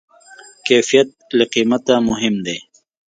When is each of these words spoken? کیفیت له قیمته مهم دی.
کیفیت 0.67 1.09
له 1.37 1.43
قیمته 1.53 1.95
مهم 2.09 2.35
دی. 2.45 2.57